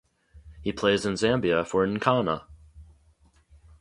[0.63, 2.45] He plays in Zambia for Nkana.